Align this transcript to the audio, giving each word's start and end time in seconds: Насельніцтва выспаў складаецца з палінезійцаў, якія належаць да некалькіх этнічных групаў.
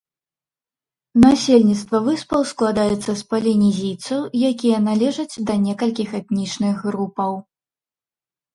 Насельніцтва 1.25 1.97
выспаў 2.07 2.41
складаецца 2.53 3.11
з 3.21 3.27
палінезійцаў, 3.35 4.19
якія 4.51 4.77
належаць 4.89 5.41
да 5.53 5.61
некалькіх 5.69 6.19
этнічных 6.25 6.75
групаў. 6.91 7.31